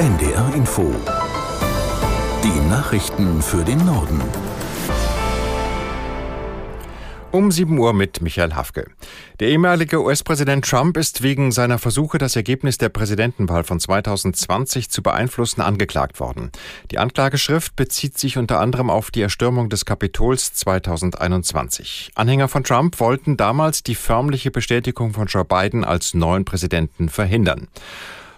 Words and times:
NDR 0.00 0.54
Info. 0.54 0.94
Die 2.42 2.68
Nachrichten 2.70 3.42
für 3.42 3.62
den 3.62 3.84
Norden. 3.84 4.18
Um 7.32 7.50
7 7.50 7.78
Uhr 7.78 7.92
mit 7.92 8.22
Michael 8.22 8.54
Hafke. 8.54 8.86
Der 9.40 9.48
ehemalige 9.48 10.02
US-Präsident 10.02 10.64
Trump 10.64 10.96
ist 10.96 11.20
wegen 11.20 11.52
seiner 11.52 11.76
Versuche, 11.76 12.16
das 12.16 12.34
Ergebnis 12.34 12.78
der 12.78 12.88
Präsidentenwahl 12.88 13.62
von 13.62 13.78
2020 13.78 14.88
zu 14.88 15.02
beeinflussen, 15.02 15.60
angeklagt 15.60 16.18
worden. 16.18 16.50
Die 16.90 16.96
Anklageschrift 16.96 17.76
bezieht 17.76 18.16
sich 18.16 18.38
unter 18.38 18.58
anderem 18.58 18.88
auf 18.88 19.10
die 19.10 19.20
Erstürmung 19.20 19.68
des 19.68 19.84
Kapitols 19.84 20.54
2021. 20.54 22.12
Anhänger 22.14 22.48
von 22.48 22.64
Trump 22.64 22.98
wollten 23.00 23.36
damals 23.36 23.82
die 23.82 23.94
förmliche 23.94 24.50
Bestätigung 24.50 25.12
von 25.12 25.26
Joe 25.26 25.44
Biden 25.44 25.84
als 25.84 26.14
neuen 26.14 26.46
Präsidenten 26.46 27.10
verhindern. 27.10 27.68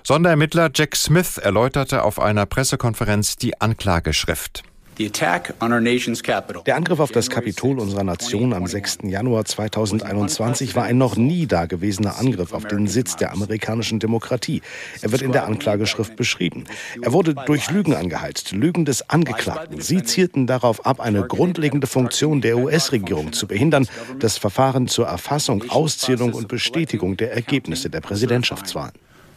Sonderermittler 0.04 0.68
Jack 0.74 0.96
Smith 0.96 1.38
erläuterte 1.38 2.02
auf 2.02 2.18
einer 2.18 2.44
Pressekonferenz 2.44 3.36
die 3.36 3.60
Anklageschrift. 3.60 4.64
Der 4.98 6.76
Angriff 6.76 7.00
auf 7.00 7.12
das 7.12 7.30
Kapitol 7.30 7.78
unserer 7.78 8.02
Nation 8.02 8.52
am 8.52 8.66
6. 8.66 8.98
Januar 9.04 9.44
2021 9.44 10.74
war 10.74 10.84
ein 10.84 10.98
noch 10.98 11.16
nie 11.16 11.46
dagewesener 11.46 12.18
Angriff 12.18 12.52
auf 12.52 12.66
den 12.66 12.88
Sitz 12.88 13.14
der 13.14 13.32
amerikanischen 13.32 14.00
Demokratie. 14.00 14.60
Er 15.00 15.12
wird 15.12 15.22
in 15.22 15.30
der 15.30 15.46
Anklageschrift 15.46 16.16
beschrieben. 16.16 16.64
Er 17.00 17.12
wurde 17.12 17.34
durch 17.34 17.70
Lügen 17.70 17.94
angeheizt, 17.94 18.50
Lügen 18.50 18.84
des 18.84 19.08
Angeklagten. 19.08 19.80
Sie 19.80 20.02
zielten 20.02 20.48
darauf 20.48 20.84
ab, 20.84 20.98
eine 20.98 21.22
grundlegende 21.22 21.86
Funktion 21.86 22.40
der 22.40 22.58
US-Regierung 22.58 23.32
zu 23.32 23.46
behindern, 23.46 23.86
das 24.18 24.36
Verfahren 24.36 24.88
zur 24.88 25.06
Erfassung, 25.06 25.70
Auszählung 25.70 26.34
und 26.34 26.48
Bestätigung 26.48 27.16
der 27.16 27.32
Ergebnisse 27.32 27.88
der 27.88 28.00
Präsidentschaftswahlen. 28.00 28.94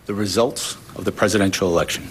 The 0.08 0.14
results 0.14 0.78
of 0.96 1.06
the 1.06 1.12
presidential 1.12 1.72
election. 1.72 2.04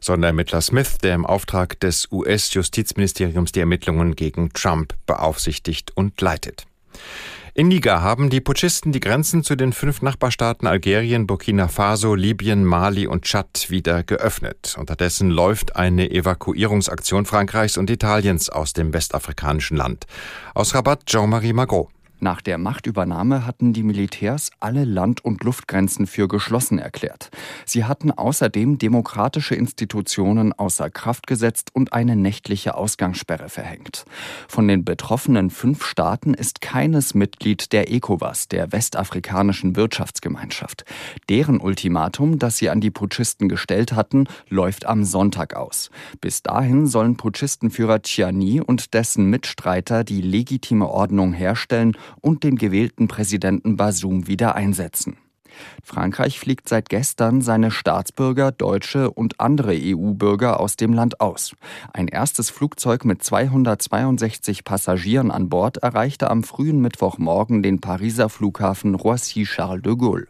Sonderermittler 0.00 0.62
Smith, 0.62 0.98
der 1.02 1.14
im 1.14 1.26
Auftrag 1.26 1.78
des 1.80 2.08
US-Justizministeriums 2.10 3.52
die 3.52 3.60
Ermittlungen 3.60 4.16
gegen 4.16 4.52
Trump 4.52 4.94
beaufsichtigt 5.06 5.92
und 5.94 6.20
leitet. 6.20 6.64
In 7.52 7.68
Niger 7.68 8.02
haben 8.02 8.28
die 8.28 8.42
Putschisten 8.42 8.92
die 8.92 9.00
Grenzen 9.00 9.42
zu 9.42 9.56
den 9.56 9.72
fünf 9.72 10.02
Nachbarstaaten 10.02 10.68
Algerien, 10.68 11.26
Burkina 11.26 11.68
Faso, 11.68 12.14
Libyen, 12.14 12.64
Mali 12.64 13.06
und 13.06 13.24
Tschad 13.24 13.70
wieder 13.70 14.02
geöffnet. 14.02 14.76
Unterdessen 14.78 15.30
läuft 15.30 15.74
eine 15.74 16.10
Evakuierungsaktion 16.10 17.24
Frankreichs 17.24 17.78
und 17.78 17.88
Italiens 17.88 18.50
aus 18.50 18.74
dem 18.74 18.92
westafrikanischen 18.92 19.76
Land. 19.78 20.06
Aus 20.54 20.74
Rabat 20.74 21.06
Jean-Marie 21.06 21.54
Magro. 21.54 21.90
Nach 22.18 22.40
der 22.40 22.56
Machtübernahme 22.56 23.44
hatten 23.44 23.74
die 23.74 23.82
Militärs 23.82 24.50
alle 24.58 24.84
Land- 24.84 25.22
und 25.22 25.44
Luftgrenzen 25.44 26.06
für 26.06 26.28
geschlossen 26.28 26.78
erklärt. 26.78 27.30
Sie 27.66 27.84
hatten 27.84 28.10
außerdem 28.10 28.78
demokratische 28.78 29.54
Institutionen 29.54 30.54
außer 30.54 30.88
Kraft 30.88 31.26
gesetzt 31.26 31.70
und 31.74 31.92
eine 31.92 32.16
nächtliche 32.16 32.74
Ausgangssperre 32.74 33.50
verhängt. 33.50 34.06
Von 34.48 34.66
den 34.66 34.82
betroffenen 34.82 35.50
fünf 35.50 35.84
Staaten 35.84 36.32
ist 36.32 36.62
keines 36.62 37.12
Mitglied 37.12 37.72
der 37.72 37.92
ECOWAS, 37.92 38.48
der 38.48 38.72
westafrikanischen 38.72 39.76
Wirtschaftsgemeinschaft. 39.76 40.86
Deren 41.28 41.60
Ultimatum, 41.60 42.38
das 42.38 42.56
sie 42.56 42.70
an 42.70 42.80
die 42.80 42.90
Putschisten 42.90 43.50
gestellt 43.50 43.92
hatten, 43.92 44.26
läuft 44.48 44.86
am 44.86 45.04
Sonntag 45.04 45.54
aus. 45.54 45.90
Bis 46.22 46.42
dahin 46.42 46.86
sollen 46.86 47.18
Putschistenführer 47.18 48.00
Tchiani 48.00 48.62
und 48.62 48.94
dessen 48.94 49.28
Mitstreiter 49.28 50.02
die 50.02 50.22
legitime 50.22 50.88
Ordnung 50.88 51.34
herstellen 51.34 51.94
und 52.20 52.44
den 52.44 52.56
gewählten 52.56 53.08
Präsidenten 53.08 53.76
Basum 53.76 54.26
wieder 54.26 54.54
einsetzen. 54.54 55.16
Frankreich 55.82 56.38
fliegt 56.38 56.68
seit 56.68 56.88
gestern 56.88 57.40
seine 57.40 57.70
Staatsbürger, 57.70 58.52
Deutsche 58.52 59.10
und 59.10 59.40
andere 59.40 59.74
EU-Bürger 59.74 60.60
aus 60.60 60.76
dem 60.76 60.92
Land 60.92 61.20
aus. 61.20 61.54
Ein 61.92 62.08
erstes 62.08 62.50
Flugzeug 62.50 63.04
mit 63.04 63.22
262 63.22 64.64
Passagieren 64.64 65.30
an 65.30 65.48
Bord 65.48 65.78
erreichte 65.78 66.30
am 66.30 66.42
frühen 66.42 66.80
Mittwochmorgen 66.80 67.62
den 67.62 67.80
Pariser 67.80 68.28
Flughafen 68.28 68.94
Roissy-Charles 68.94 69.82
de 69.82 69.96
Gaulle. 69.96 70.28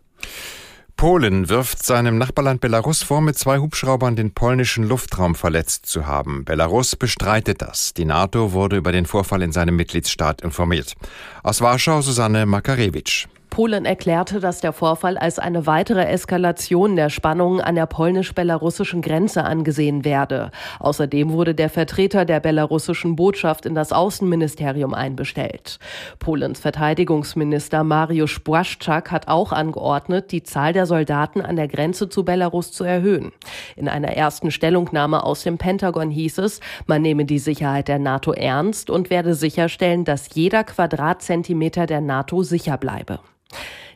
Polen 0.97 1.51
wirft 1.51 1.85
seinem 1.85 2.17
Nachbarland 2.17 2.63
Belarus 2.63 3.03
vor, 3.03 3.21
mit 3.21 3.37
zwei 3.37 3.59
Hubschraubern 3.59 4.17
den 4.17 4.33
polnischen 4.33 4.83
Luftraum 4.83 5.35
verletzt 5.35 5.85
zu 5.85 6.07
haben. 6.07 6.47
Belarus 6.47 6.97
bestreitet 6.97 7.61
das. 7.61 7.93
Die 7.93 8.07
NATO 8.07 8.53
wurde 8.53 8.77
über 8.77 8.93
den 8.93 9.05
Vorfall 9.05 9.43
in 9.43 9.53
seinem 9.53 9.77
Mitgliedsstaat 9.77 10.41
informiert. 10.41 10.95
Aus 11.43 11.61
Warschau 11.61 12.01
Susanne 12.01 12.47
Makarewitsch. 12.47 13.27
Polen 13.51 13.85
erklärte, 13.85 14.41
dass 14.41 14.61
der 14.61 14.73
Vorfall 14.73 15.17
als 15.17 15.39
eine 15.39 15.67
weitere 15.67 16.05
Eskalation 16.05 16.97
der 16.97 17.09
Spannungen 17.09 17.61
an 17.61 17.75
der 17.75 17.87
polnisch-belarussischen 17.87 19.03
Grenze 19.03 19.45
angesehen 19.45 20.05
werde. 20.05 20.51
Außerdem 20.79 21.33
wurde 21.33 21.55
der 21.55 21.71
Vertreter 21.71 22.25
der 22.25 22.41
belarussischen 22.41 23.17
Botschaft 23.17 23.65
in 23.65 23.75
das 23.75 23.93
Außenministerium 23.93 24.93
einbestellt. 24.93 25.79
Polens 26.19 26.61
Verteidigungsminister 26.61 27.83
Mariusz 27.83 28.41
Błaszczak 28.41 29.11
hat 29.11 29.29
auch 29.29 29.53
angeordnet, 29.53 30.33
die 30.33 30.43
Zahl 30.43 30.73
der 30.73 30.87
Soldaten 30.87 31.41
an 31.41 31.57
der 31.57 31.69
Grenze 31.69 32.09
zu 32.09 32.25
Belarus 32.25 32.73
zu 32.73 32.85
erhöhen. 32.85 33.33
In 33.75 33.89
einer 33.89 34.17
ersten 34.17 34.51
Stellungnahme 34.51 35.25
aus 35.25 35.43
dem 35.45 35.57
Pentagon 35.57 36.11
hieß 36.11 36.39
es, 36.39 36.61
man 36.87 37.03
nehme 37.03 37.25
die 37.25 37.39
Sicherheit 37.39 37.89
der 37.89 37.99
NATO 37.99 38.33
ernst 38.33 38.91
und 38.91 39.09
werde 39.09 39.35
sicherstellen, 39.35 40.05
dass 40.05 40.35
jeder 40.35 40.65
Quadratzentimeter 40.65 41.87
der 41.87 42.01
NATO 42.01 42.43
sicher 42.43 42.77
bleibe. 42.77 43.21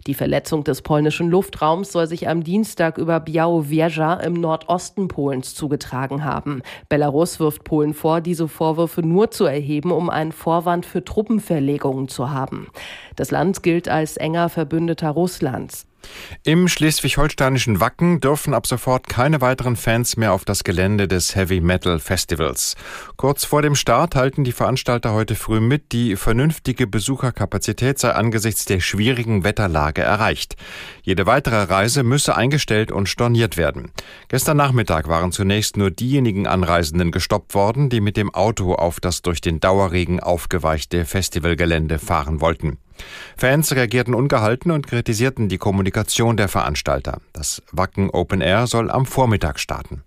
Die 0.06 0.14
Verletzung 0.14 0.64
des 0.64 0.82
polnischen 0.82 1.28
Luftraums 1.28 1.92
soll 1.92 2.06
sich 2.06 2.28
am 2.28 2.42
Dienstag 2.42 2.96
über 2.96 3.20
Białowieża 3.20 4.14
im 4.14 4.34
Nordosten 4.34 5.08
Polens 5.08 5.54
zugetragen 5.54 6.24
haben. 6.24 6.62
Belarus 6.88 7.38
wirft 7.40 7.64
Polen 7.64 7.92
vor, 7.92 8.20
diese 8.20 8.48
Vorwürfe 8.48 9.02
nur 9.02 9.30
zu 9.30 9.44
erheben, 9.44 9.92
um 9.92 10.08
einen 10.08 10.32
Vorwand 10.32 10.86
für 10.86 11.04
Truppenverlegungen 11.04 12.08
zu 12.08 12.30
haben. 12.30 12.68
Das 13.16 13.30
Land 13.30 13.62
gilt 13.62 13.88
als 13.88 14.16
enger 14.16 14.48
Verbündeter 14.48 15.10
Russlands. 15.10 15.89
Im 16.42 16.68
schleswig-holsteinischen 16.68 17.80
Wacken 17.80 18.20
dürfen 18.20 18.54
ab 18.54 18.66
sofort 18.66 19.08
keine 19.08 19.40
weiteren 19.40 19.76
Fans 19.76 20.16
mehr 20.16 20.32
auf 20.32 20.44
das 20.44 20.64
Gelände 20.64 21.06
des 21.06 21.34
Heavy 21.36 21.60
Metal 21.60 21.98
Festivals. 21.98 22.76
Kurz 23.16 23.44
vor 23.44 23.62
dem 23.62 23.74
Start 23.74 24.14
halten 24.14 24.44
die 24.44 24.52
Veranstalter 24.52 25.12
heute 25.12 25.34
früh 25.34 25.60
mit, 25.60 25.92
die 25.92 26.16
vernünftige 26.16 26.86
Besucherkapazität 26.86 27.98
sei 27.98 28.12
angesichts 28.12 28.64
der 28.64 28.80
schwierigen 28.80 29.44
Wetterlage 29.44 30.02
erreicht. 30.02 30.56
Jede 31.02 31.26
weitere 31.26 31.62
Reise 31.64 32.02
müsse 32.02 32.36
eingestellt 32.36 32.90
und 32.90 33.08
storniert 33.08 33.56
werden. 33.56 33.92
Gestern 34.28 34.56
Nachmittag 34.56 35.08
waren 35.08 35.32
zunächst 35.32 35.76
nur 35.76 35.90
diejenigen 35.90 36.46
Anreisenden 36.46 37.10
gestoppt 37.10 37.54
worden, 37.54 37.90
die 37.90 38.00
mit 38.00 38.16
dem 38.16 38.34
Auto 38.34 38.74
auf 38.74 39.00
das 39.00 39.22
durch 39.22 39.40
den 39.40 39.60
Dauerregen 39.60 40.20
aufgeweichte 40.20 41.04
Festivalgelände 41.04 41.98
fahren 41.98 42.40
wollten. 42.40 42.78
Fans 43.36 43.74
reagierten 43.74 44.14
ungehalten 44.14 44.70
und 44.70 44.86
kritisierten 44.86 45.48
die 45.48 45.58
Kommunikation 45.58 46.36
der 46.36 46.48
Veranstalter. 46.48 47.20
Das 47.32 47.62
Wacken 47.72 48.10
Open 48.10 48.40
Air 48.40 48.66
soll 48.66 48.90
am 48.90 49.06
Vormittag 49.06 49.58
starten. 49.58 50.02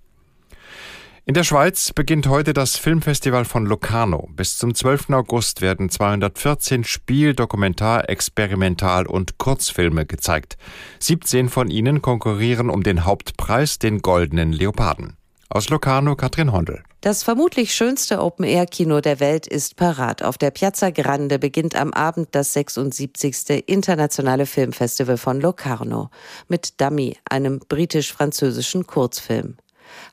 In 1.26 1.34
der 1.34 1.46
Schweiz 1.46 1.94
beginnt 1.94 2.28
heute 2.28 2.52
das 2.52 2.76
Filmfestival 2.76 3.46
von 3.46 3.66
Locarno. 3.66 4.28
Bis 4.36 4.58
zum 4.58 4.76
12. 4.76 5.12
August 5.12 5.62
werden 5.62 5.90
214 5.90 6.84
Spiel-, 6.84 7.34
Dokumentar-, 7.34 8.10
Experimental- 8.10 9.08
und 9.08 9.38
Kurzfilme 9.38 10.06
gezeigt. 10.06 10.58
17 11.00 11.48
von 11.48 11.70
ihnen 11.70 12.02
konkurrieren 12.02 12.70
um 12.70 12.84
den 12.84 13.06
Hauptpreis, 13.06 13.80
den 13.80 14.02
Goldenen 14.02 14.52
Leoparden. 14.52 15.16
Aus 15.54 15.70
Locarno 15.70 16.16
Katrin 16.16 16.52
Hondel. 16.52 16.82
Das 17.02 17.22
vermutlich 17.22 17.76
schönste 17.76 18.24
Open-Air-Kino 18.24 19.02
der 19.02 19.20
Welt 19.20 19.46
ist 19.46 19.76
parat. 19.76 20.24
Auf 20.24 20.40
der 20.40 20.50
Piazza 20.50 20.90
Grande 20.90 21.38
beginnt 21.38 21.76
am 21.76 21.94
Abend 21.94 22.30
das 22.32 22.54
76. 22.54 23.64
Internationale 23.68 24.48
Filmfestival 24.48 25.18
von 25.18 25.40
Locarno 25.40 26.10
mit 26.48 26.82
Dummy, 26.82 27.20
einem 27.30 27.60
britisch-französischen 27.60 28.88
Kurzfilm. 28.88 29.58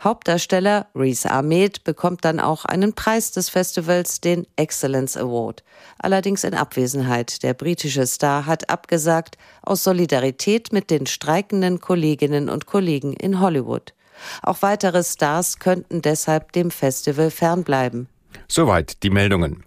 Hauptdarsteller 0.05 0.89
Reese 0.95 1.31
Ahmed 1.31 1.85
bekommt 1.85 2.27
dann 2.27 2.39
auch 2.39 2.67
einen 2.67 2.93
Preis 2.93 3.31
des 3.31 3.49
Festivals, 3.49 4.21
den 4.21 4.47
Excellence 4.57 5.17
Award. 5.17 5.65
Allerdings 5.99 6.45
in 6.45 6.53
Abwesenheit. 6.53 7.43
Der 7.43 7.55
britische 7.55 8.07
Star 8.07 8.45
hat 8.45 8.69
abgesagt 8.69 9.39
aus 9.63 9.85
Solidarität 9.85 10.71
mit 10.71 10.91
den 10.91 11.07
streikenden 11.07 11.81
Kolleginnen 11.81 12.51
und 12.51 12.67
Kollegen 12.67 13.15
in 13.15 13.41
Hollywood. 13.41 13.95
Auch 14.43 14.63
weitere 14.63 15.03
Stars 15.03 15.59
könnten 15.59 16.03
deshalb 16.03 16.53
dem 16.53 16.71
Festival 16.71 17.31
fernbleiben. 17.31 18.09
Soweit 18.49 19.03
die 19.03 19.11
Meldungen. 19.11 19.65